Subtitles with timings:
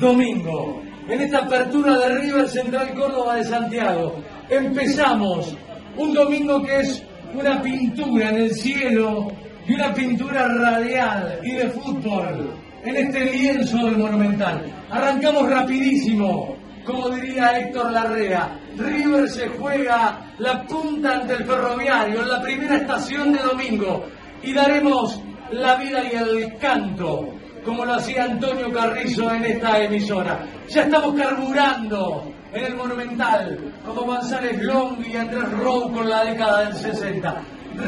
[0.00, 4.16] Domingo, en esta apertura de River Central Córdoba de Santiago,
[4.48, 5.56] empezamos
[5.96, 7.02] un domingo que es
[7.34, 9.28] una pintura en el cielo
[9.66, 14.64] y una pintura radial y de fútbol en este lienzo del Monumental.
[14.90, 18.58] Arrancamos rapidísimo, como diría Héctor Larrea.
[18.76, 24.06] River se juega la punta ante el ferroviario en la primera estación de domingo
[24.42, 25.20] y daremos
[25.52, 27.28] la vida y el canto
[27.64, 30.46] como lo hacía Antonio Carrizo en esta emisora.
[30.68, 36.64] Ya estamos carburando en el Monumental, como González Long y Andrés Rowe con la década
[36.64, 37.42] del 60.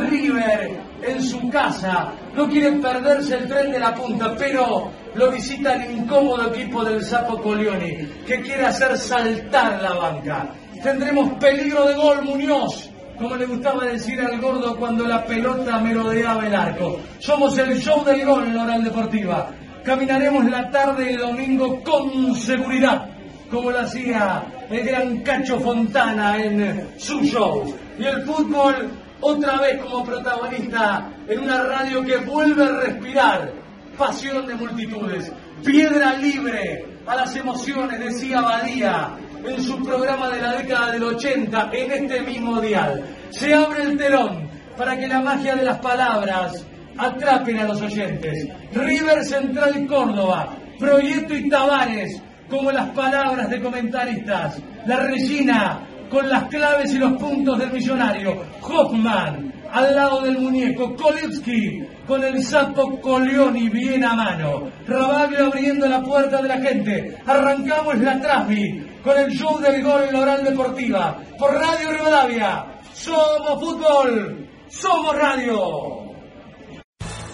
[0.09, 5.75] River en su casa no quiere perderse el tren de la punta, pero lo visita
[5.75, 10.48] el incómodo equipo del Sapo Colioni, que quiere hacer saltar la banca.
[10.83, 16.47] Tendremos peligro de gol, Muñoz, como le gustaba decir al gordo cuando la pelota merodeaba
[16.47, 16.98] el arco.
[17.19, 19.51] Somos el show del gol en la Oral Deportiva.
[19.85, 23.07] Caminaremos la tarde de domingo con seguridad,
[23.51, 27.77] como lo hacía el gran Cacho Fontana en su show.
[27.99, 33.53] Y el fútbol otra vez como protagonista en una radio que vuelve a respirar
[33.99, 35.31] pasión de multitudes,
[35.63, 39.11] piedra libre a las emociones, decía Badía
[39.47, 43.05] en su programa de la década del 80 en este mismo dial.
[43.29, 44.48] Se abre el telón
[44.79, 46.65] para que la magia de las palabras
[46.98, 48.48] atrapen a los oyentes.
[48.73, 54.61] River Central Córdoba, Proyecto y Tavares, como las palabras de comentaristas.
[54.86, 58.42] La Regina, con las claves y los puntos del millonario.
[58.62, 60.95] Hoffman, al lado del muñeco.
[60.95, 64.70] Kolitsky, con el sapo Coleoni bien a mano.
[64.86, 67.17] Rabaglio abriendo la puerta de la gente.
[67.27, 71.19] Arrancamos la Trasmi con el show del gol en la oral deportiva.
[71.39, 72.64] Por Radio Rivadavia.
[72.92, 74.48] Somos fútbol.
[74.69, 76.14] Somos radio.